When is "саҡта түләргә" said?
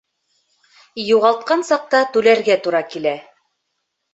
1.69-2.59